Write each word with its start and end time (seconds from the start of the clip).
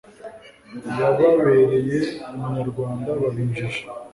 Yababereye 0.97 1.97
umunyarwanda 2.31 3.09
baba 3.19 3.39
injiji. 3.45 3.79